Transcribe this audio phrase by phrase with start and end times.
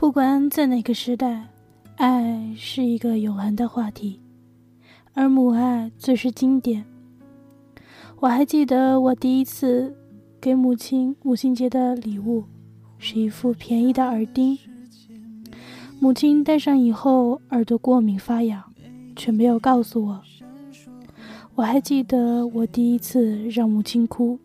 [0.00, 1.46] 不管在哪个时代，
[1.96, 4.18] 爱是一个永恒的话题，
[5.12, 6.82] 而母爱最是经典。
[8.18, 9.94] 我还记得我第一次
[10.40, 12.42] 给母亲母亲节的礼物，
[12.96, 14.58] 是一副便宜的耳钉。
[15.98, 18.64] 母亲戴上以后，耳朵过敏发痒，
[19.14, 20.22] 却没有告诉我。
[21.54, 24.38] 我还记得我第一次让母亲哭，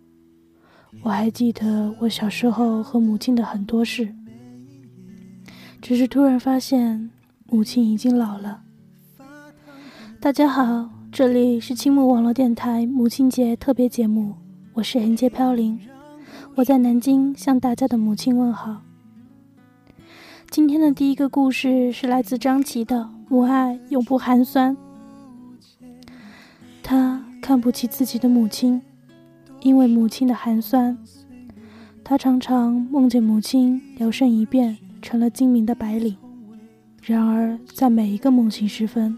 [1.01, 4.13] 我还记得我小时候和母亲的很多事。
[5.81, 7.11] 只是突然发现，
[7.47, 8.61] 母亲已经老了。
[10.20, 14.34] 大家好，这里是青木网络电台母亲节特别节目，
[14.73, 15.79] 我是人间飘零，
[16.55, 18.81] 我在南京向大家的母亲问好。
[20.49, 24.76] 今天的第一个故事是来自张琪的《母爱永不寒酸》。
[26.81, 28.81] 他看不起自己的母亲，
[29.62, 30.98] 因为母亲的寒酸。
[32.03, 36.17] 他常常梦见母亲摇身一变成了精明的白领，
[37.03, 39.15] 然而在每一个梦醒时分，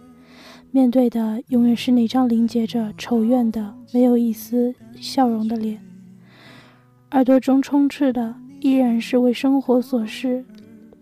[0.70, 5.80] 面对的永远是那张凝结着仇怨的、没有一丝笑容的脸。
[7.12, 10.44] 耳朵中充斥的依然是为生活琐事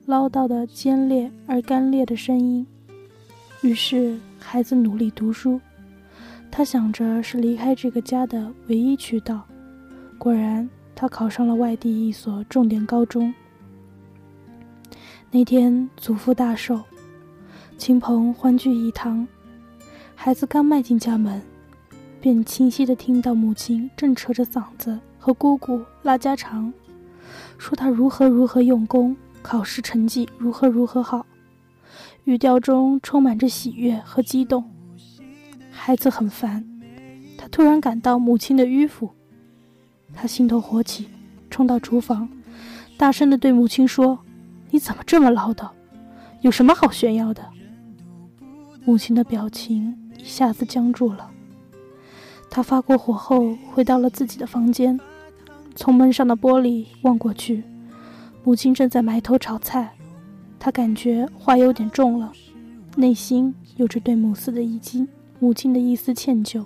[0.05, 2.63] 唠叨的尖裂而干裂的声音。
[3.63, 5.59] 于是，孩子努力读书。
[6.51, 9.41] 他想着是离开这个家的唯一渠道，
[10.19, 13.33] 果然，他考上了外地一所重点高中。
[15.35, 16.79] 那天祖父大寿，
[17.77, 19.27] 亲朋欢聚一堂，
[20.15, 21.41] 孩子刚迈进家门，
[22.21, 26.71] 便清晰地听到母亲正扯着嗓子和姑姑拉家常，
[27.57, 31.25] 说他如何如何用功，考试成绩如何如何好，
[32.23, 34.63] 语调中充满着喜悦和激动。
[35.69, 36.65] 孩子很烦，
[37.37, 39.11] 他突然感到母亲的迂腐，
[40.13, 41.09] 他心头火起，
[41.49, 42.29] 冲到厨房，
[42.95, 44.17] 大声地对母亲说
[44.69, 45.69] ：“你怎么这么唠叨？
[46.41, 47.43] 有什么好炫耀的？”
[48.85, 51.31] 母亲的表情一下子僵住了。
[52.49, 54.99] 他发过火后，回到了自己的房间，
[55.75, 57.63] 从门上的玻璃望过去，
[58.43, 59.93] 母亲正在埋头炒菜。
[60.59, 62.31] 他感觉话有点重了，
[62.95, 65.07] 内心有着对母嗣的一惊。
[65.39, 66.63] 母亲的一丝歉疚。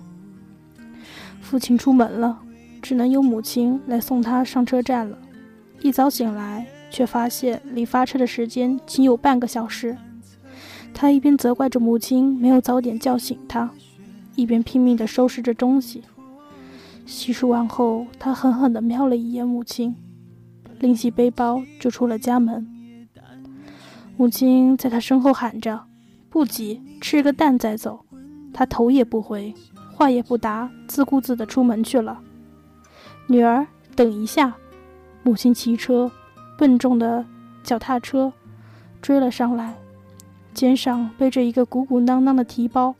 [1.40, 2.40] 父亲出门了，
[2.80, 5.18] 只能由母亲来送他上车站了。
[5.80, 9.96] 一早醒来，却发现离发车的时间仅有半个小时。
[10.92, 13.70] 他一边责怪着母亲没有早点叫醒他，
[14.34, 16.02] 一边拼命地收拾着东西。
[17.06, 19.94] 洗漱完后，他狠狠地瞄了一眼母亲，
[20.78, 22.66] 拎起背包就出了家门。
[24.16, 25.84] 母亲在他身后喊着
[26.28, 28.04] ：“不急，吃个蛋再走。”
[28.52, 29.54] 他头也不回，
[29.94, 32.20] 话也不答，自顾自地出门去了。
[33.28, 34.54] 女儿，等一下！
[35.22, 36.10] 母亲骑车，
[36.60, 37.24] 笨重的
[37.62, 38.30] 脚踏车
[39.00, 39.74] 追了上来，
[40.52, 42.94] 肩上背着一个鼓鼓囊囊的提包。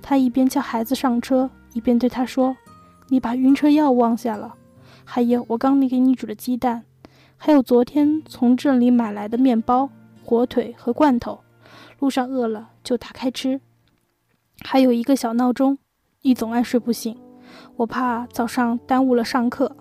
[0.00, 2.56] 他一边叫孩子上车，一边对他说
[3.08, 4.54] ：“你把晕车药忘下了，
[5.04, 6.84] 还有我刚给你煮的鸡蛋，
[7.36, 9.90] 还有昨天从镇里买来的面包、
[10.24, 11.40] 火腿和罐头。
[11.98, 13.60] 路上饿了就打开吃。”
[14.64, 15.76] 还有一个小闹钟，
[16.22, 17.14] 你总爱睡不醒，
[17.76, 19.76] 我怕早上耽误了上课。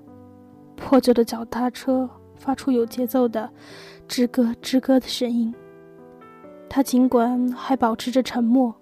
[0.76, 3.50] 破旧的脚踏车发出有节奏的
[4.08, 5.54] 吱咯吱咯的声音。
[6.70, 8.76] 他尽管还保持着沉默，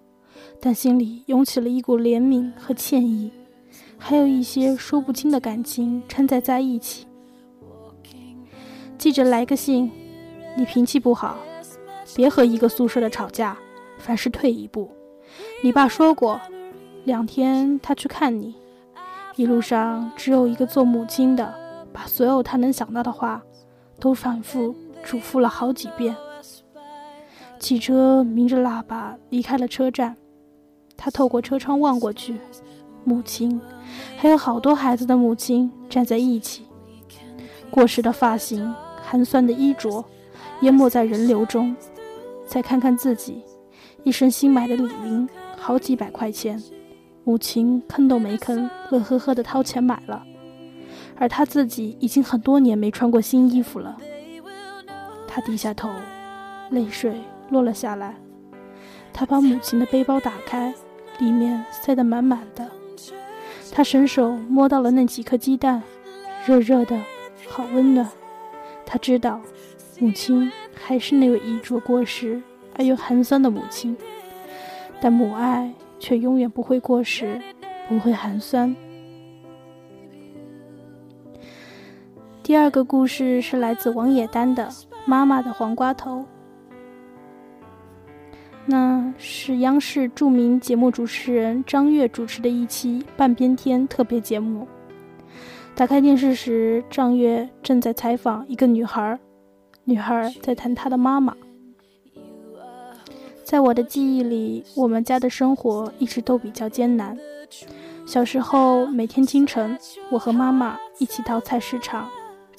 [0.59, 3.31] 但心里涌起了一股怜悯和歉意，
[3.97, 7.05] 还有一些说不清的感情掺杂在一起。
[8.97, 9.91] 记着来个信，
[10.57, 11.37] 你脾气不好，
[12.15, 13.57] 别和一个宿舍的吵架，
[13.97, 14.89] 凡事退一步。
[15.61, 16.39] 你爸说过，
[17.03, 18.55] 两天他去看你，
[19.35, 21.53] 一路上只有一个做母亲的，
[21.93, 23.41] 把所有他能想到的话，
[23.99, 26.15] 都反复嘱咐了好几遍。
[27.59, 30.17] 汽车鸣着喇叭离开了车站，
[30.97, 32.37] 他透过车窗望过去，
[33.05, 33.61] 母亲，
[34.17, 36.65] 还有好多孩子的母亲站在一起，
[37.69, 40.03] 过时的发型，寒酸的衣着，
[40.61, 41.73] 淹没在人流中。
[42.45, 43.41] 再看看自己。
[44.03, 46.61] 一身新买的礼铃，好几百块钱，
[47.23, 50.21] 母亲吭都没吭，乐呵呵的掏钱买了，
[51.17, 53.97] 而他自己已经很多年没穿过新衣服了。
[55.27, 55.89] 他低下头，
[56.69, 58.15] 泪水落了下来。
[59.11, 60.73] 他把母亲的背包打开，
[61.19, 62.69] 里面塞得满满的。
[63.71, 65.81] 他伸手摸到了那几颗鸡蛋，
[66.45, 66.99] 热热的，
[67.47, 68.09] 好温暖。
[68.85, 69.41] 他知道，
[69.99, 72.41] 母亲还是那位衣着过时。
[72.75, 73.95] 而又寒酸的母亲，
[74.99, 77.39] 但母爱却永远不会过时，
[77.87, 78.75] 不会寒酸。
[82.43, 84.65] 第二个故事是来自王野丹的
[85.05, 86.19] 《妈妈的黄瓜头》。
[88.65, 94.67] 那是央视著名节目主持人张悦主持的一期半边天特别节目。
[95.73, 99.17] 打开电视时，张悦正在采访一个女孩，
[99.85, 101.33] 女孩在谈她的妈妈。
[103.45, 107.17] 在我的记忆里，我们家的生活一直都比较艰难。
[108.05, 109.79] 小时候，每天清晨，
[110.11, 112.09] 我和妈妈一起到菜市场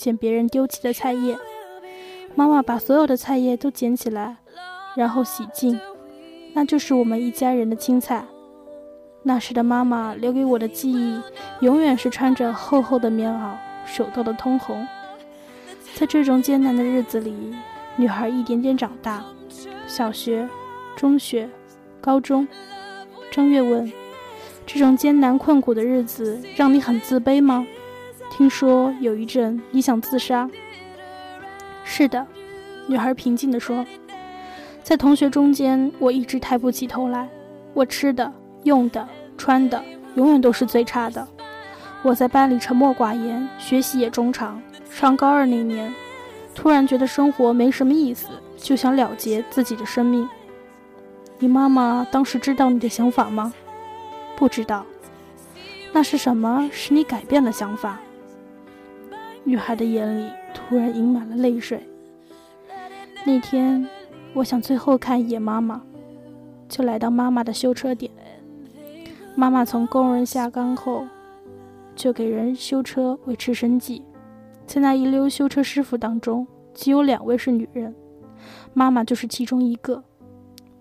[0.04, 1.34] 捡别人丢弃的菜叶。
[2.34, 4.36] 妈妈把所有的菜叶都捡起来，
[4.94, 5.80] 然后洗净，
[6.52, 8.26] 那就是我们一家人的青菜。
[9.22, 11.18] 那时的妈妈留给我的记忆，
[11.62, 13.54] 永远是穿着厚厚的棉袄，
[13.86, 14.86] 手抖得通红。
[15.94, 17.54] 在这种艰难的日子里，
[17.96, 19.24] 女孩一点点长大，
[19.86, 20.46] 小学、
[20.94, 21.48] 中学、
[22.02, 22.46] 高中。
[23.30, 23.90] 张月问
[24.66, 27.66] ：“这种艰难困苦的日子让你很自卑吗？”
[28.36, 30.50] 听说有一阵你想自杀。
[31.84, 32.26] 是的，
[32.88, 33.86] 女孩平静地说
[34.82, 37.28] ：“在同学中间，我一直抬不起头来。
[37.74, 38.32] 我吃的、
[38.64, 39.08] 用的、
[39.38, 39.80] 穿的，
[40.16, 41.24] 永远都是最差的。
[42.02, 44.60] 我在班里沉默寡言，学习也中常。
[44.90, 45.94] 上高二那年，
[46.56, 48.26] 突然觉得生活没什么意思，
[48.56, 50.28] 就想了结自己的生命。
[51.38, 53.54] 你妈妈当时知道你的想法吗？
[54.34, 54.84] 不知道。
[55.92, 58.00] 那是什么使你改变了想法？”
[59.44, 60.30] 女孩的眼里。
[60.56, 61.82] 突然盈满了泪水。
[63.26, 63.86] 那天，
[64.34, 65.82] 我想最后看一眼妈妈，
[66.68, 68.10] 就来到妈妈的修车点。
[69.34, 71.06] 妈妈从工人下岗后，
[71.96, 74.02] 就给人修车维持生计。
[74.64, 77.94] 在那一溜修车师傅当中，仅有两位是女人，
[78.72, 80.04] 妈妈就是其中一个。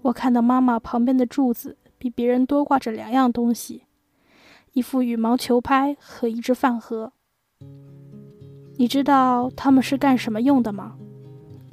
[0.04, 3.86] 我看到妈妈旁边的柱子比别人多挂着两样东西：
[4.74, 7.13] 一副羽毛球拍和一只饭盒。
[8.84, 10.96] 你知道他们是干什么用的吗？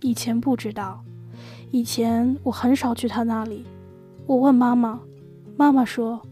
[0.00, 1.02] 以前不知道，
[1.72, 3.64] 以前我很少去他那里。
[4.26, 5.00] 我问妈妈，
[5.56, 6.22] 妈妈说，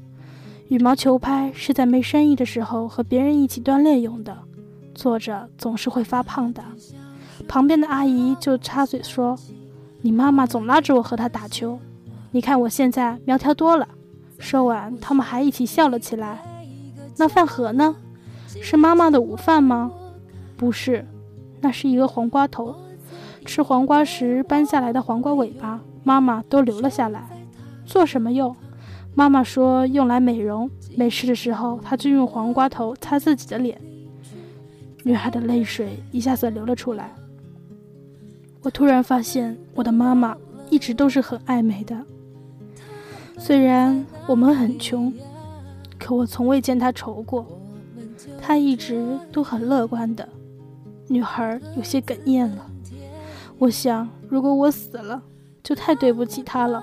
[0.68, 4.38] 羽毛球拍是在没生意的时候和别人一起锻炼用的，
[4.94, 6.62] 坐着总是会发胖的。
[7.48, 9.36] 旁边的阿姨就插嘴说
[10.02, 11.80] ：“你妈妈总拉着我和她打球，
[12.30, 13.88] 你看我现在苗条多了。”
[14.38, 16.38] 说完，他们还一起笑了起来。
[17.16, 17.96] 那饭盒呢？
[18.46, 19.90] 是妈妈的午饭吗？
[20.58, 21.06] 不是，
[21.60, 22.74] 那是一个黄瓜头。
[23.46, 27.26] 吃黄瓜时掰下来的黄瓜尾巴，妈妈都留了下来。
[27.86, 28.54] 做什么用？
[29.14, 30.68] 妈妈说用来美容。
[30.96, 33.80] 没事的时候，她就用黄瓜头擦自己的脸。
[35.04, 37.14] 女孩的泪水一下子流了出来。
[38.62, 40.36] 我突然发现，我的妈妈
[40.68, 41.96] 一直都是很爱美的。
[43.38, 45.14] 虽然我们很穷，
[45.98, 47.46] 可我从未见她愁过。
[48.42, 50.28] 她一直都很乐观的。
[51.08, 52.66] 女孩有些哽咽了。
[53.58, 55.22] 我想，如果我死了，
[55.62, 56.82] 就太对不起她了。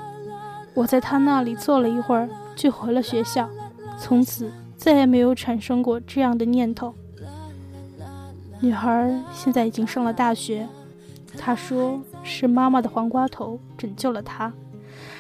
[0.74, 3.50] 我在她那里坐了一会儿，就回了学校，
[3.98, 6.94] 从此再也没有产生过这样的念头。
[8.60, 10.68] 女孩现在已经上了大学。
[11.38, 14.54] 她说：“是妈妈的黄瓜头拯救了她，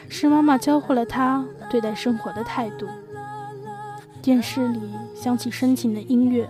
[0.08, 2.88] 是妈妈教会了她对待生活的态度。”
[4.22, 4.80] 电视里
[5.14, 6.50] 响起深情的音乐。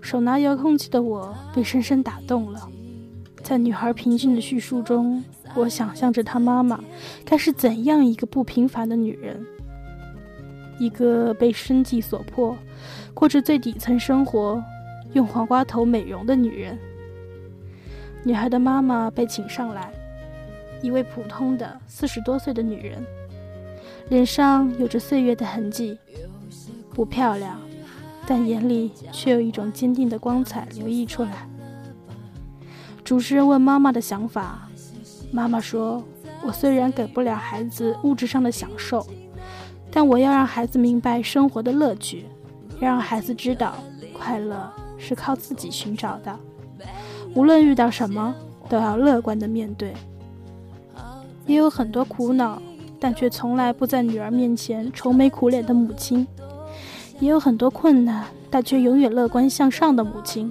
[0.00, 2.68] 手拿遥控器的我被深深打动了，
[3.42, 5.22] 在女孩平静的叙述中，
[5.54, 6.80] 我想象着她妈妈
[7.24, 9.44] 该是怎样一个不平凡的女人，
[10.78, 12.56] 一个被生计所迫，
[13.14, 14.62] 过着最底层生活，
[15.12, 16.78] 用黄瓜头美容的女人。
[18.24, 19.92] 女孩的妈妈被请上来，
[20.82, 23.04] 一位普通的四十多岁的女人，
[24.08, 25.98] 脸上有着岁月的痕迹，
[26.94, 27.60] 不漂亮。
[28.30, 31.48] 但眼里却有一种坚定的光彩流溢出来。
[33.02, 34.68] 主持人问妈妈的想法，
[35.32, 36.00] 妈妈说
[36.46, 39.04] ：“我虽然给不了孩子物质上的享受，
[39.90, 42.24] 但我要让孩子明白生活的乐趣，
[42.78, 43.74] 要让孩子知道
[44.16, 46.38] 快乐是靠自己寻找的。
[47.34, 48.32] 无论遇到什么，
[48.68, 49.92] 都要乐观的面对。
[51.48, 52.62] 也有很多苦恼，
[53.00, 56.24] 但却从来不在女儿面前愁眉苦脸的母亲。”
[57.20, 60.50] 也有很多困难，但却永远乐观向上的母亲。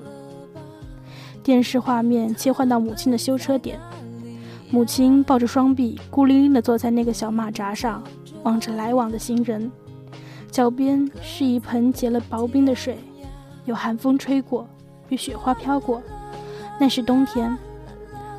[1.43, 3.79] 电视画面切换到母亲的修车点，
[4.69, 8.03] 母亲抱着双臂，孤零零地坐在那个小马扎上，
[8.43, 9.71] 望着来往的行人。
[10.51, 12.97] 脚边是一盆结了薄冰的水，
[13.65, 14.67] 有寒风吹过，
[15.09, 16.01] 有雪花飘过。
[16.79, 17.57] 那是冬天。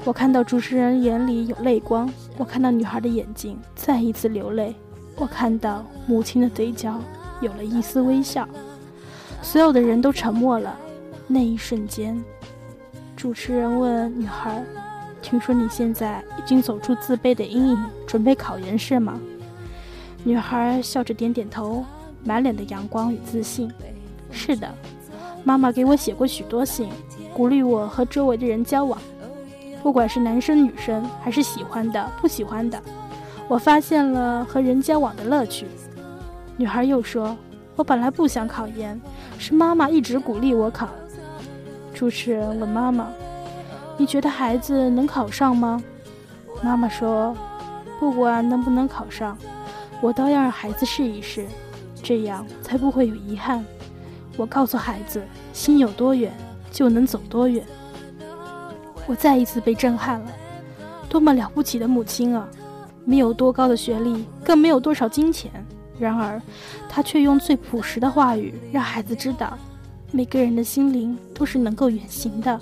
[0.04, 4.74] 我看到主持人眼里有泪光，我看到女孩的眼睛再一次流泪，
[5.16, 6.98] 我看到母亲的嘴角。
[7.40, 8.48] 有了一丝微笑，
[9.42, 10.76] 所有的人都沉默了。
[11.26, 12.22] 那一瞬间，
[13.16, 14.64] 主持人问女孩
[15.22, 19.20] ：“听说你现在已经走出自卑的阴影，准备考研是吗？
[20.24, 21.84] 女孩笑着点点头，
[22.24, 23.72] 满脸的阳光与自信。
[24.30, 24.68] 是的，
[25.44, 26.88] 妈妈给我写过许多信，
[27.32, 29.00] 鼓励我和周围的人交往，
[29.82, 32.82] 不管是男生女生，还是喜欢的不喜欢的，
[33.48, 35.66] 我发现了和人交往的乐趣。
[36.60, 37.34] 女孩又说
[37.74, 39.00] ：“我本来不想考研，
[39.38, 40.86] 是妈妈一直鼓励我考。”
[41.94, 43.08] 主持人问妈妈。
[43.96, 45.82] 你觉得孩子能考上吗？
[46.62, 47.34] 妈妈说
[47.98, 49.38] ：“不管能不能考上，
[50.02, 51.46] 我都要让孩子试一试，
[52.02, 53.64] 这样才不会有遗憾。”
[54.36, 55.22] 我告诉孩子
[55.54, 56.30] ：“心有多远，
[56.70, 57.64] 就能走多远。”
[59.08, 60.30] 我再一次被震撼了，
[61.08, 62.46] 多么了不起的母亲啊！
[63.06, 65.50] 没有多高的学历，更没有多少金钱，
[66.00, 66.40] 然而，
[66.88, 69.56] 她却用最朴实的话语让孩子知道，
[70.10, 72.58] 每个人的心灵都是能够远行的。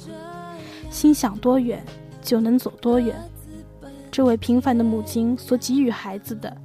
[0.90, 1.82] 心想多远，
[2.20, 3.14] 就能走多远。
[4.10, 6.56] 这位平凡的母亲所给予孩子的，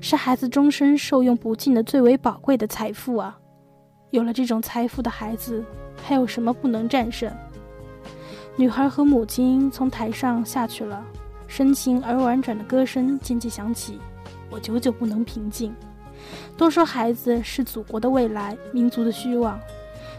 [0.00, 3.36] 是孩子终身受用不尽的最为宝贵的财富啊！
[4.10, 5.64] 有了这种财富的孩子，
[6.04, 7.32] 还有什么不能战胜？
[8.56, 11.02] 女孩和母亲从台上下去了，
[11.46, 13.98] 深情而婉转的歌声渐渐响起，
[14.50, 15.74] 我久久不能平静。
[16.56, 19.58] 都说孩子是祖国的未来，民族的希望。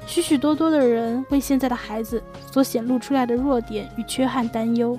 [0.08, 4.98] 许许多多的人为现在的孩子所显露出来的弱点与缺憾担忧，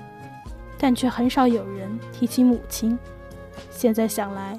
[0.77, 2.97] 但却很少有人提起母亲。
[3.69, 4.57] 现在想来，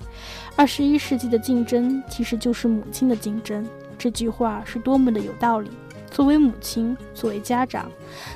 [0.55, 3.67] 二十一世纪的竞争其实就是母亲的竞争。
[3.97, 5.71] 这句话是多么的有道理！
[6.11, 7.91] 作为母亲，作为家长，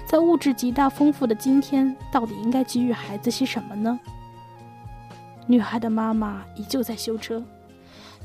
[0.09, 4.01] 在物质极大丰富的今天，到底应该给予孩子些什么呢？
[5.47, 7.43] 女孩的妈妈依旧在修车，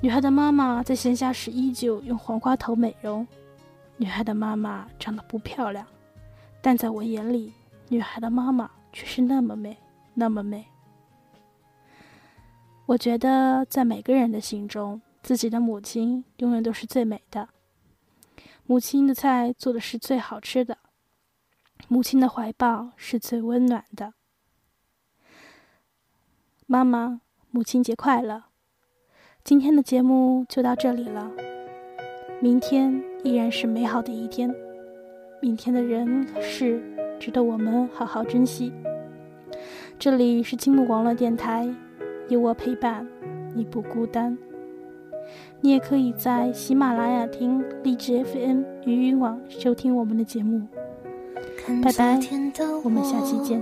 [0.03, 3.25] 女孩的妈妈在闲暇时依旧用黄瓜头美容。
[3.95, 5.87] 女孩的妈妈长得不漂亮，
[6.61, 7.53] 但在我眼里，
[7.87, 9.77] 女孩的妈妈却是那么美，
[10.13, 10.67] 那么美。
[12.85, 17.47] 我觉得，在每个人的心中，自己的母亲永远都是最美的。
[18.65, 20.79] 母亲的菜做的是最好吃的，
[21.87, 24.13] 母亲的怀抱是最温暖的。
[26.67, 28.43] 妈妈，母亲节快乐！
[29.43, 31.29] 今天的节目就到这里了，
[32.39, 33.03] 明天。
[33.23, 34.53] 依然是美好的一天，
[35.41, 36.81] 明天的人事
[37.19, 38.71] 值得我们好好珍惜。
[39.99, 41.69] 这里是青木网络电台，
[42.29, 43.07] 有我陪伴，
[43.53, 44.37] 你不孤单。
[45.61, 50.61] 你也可以在喜马拉雅听荔枝 FM、云云网收听我们的节目。
[51.81, 52.19] 拜拜，
[52.83, 53.61] 我们下期见。